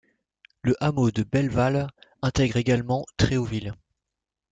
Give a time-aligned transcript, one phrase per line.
[0.63, 1.85] Le hameau de Belval
[2.23, 3.75] intègre également Tréauville.